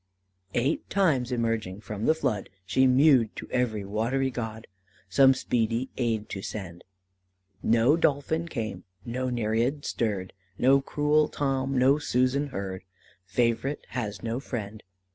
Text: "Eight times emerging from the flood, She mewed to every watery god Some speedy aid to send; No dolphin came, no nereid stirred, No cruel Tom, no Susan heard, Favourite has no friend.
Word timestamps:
"Eight 0.55 0.89
times 0.89 1.31
emerging 1.31 1.81
from 1.81 2.07
the 2.07 2.15
flood, 2.15 2.49
She 2.65 2.87
mewed 2.87 3.35
to 3.35 3.47
every 3.51 3.85
watery 3.85 4.31
god 4.31 4.65
Some 5.07 5.35
speedy 5.35 5.91
aid 5.95 6.27
to 6.29 6.41
send; 6.41 6.83
No 7.61 7.95
dolphin 7.95 8.47
came, 8.47 8.83
no 9.05 9.29
nereid 9.29 9.85
stirred, 9.85 10.33
No 10.57 10.81
cruel 10.81 11.27
Tom, 11.27 11.77
no 11.77 11.99
Susan 11.99 12.47
heard, 12.47 12.83
Favourite 13.27 13.85
has 13.89 14.23
no 14.23 14.39
friend. 14.39 14.81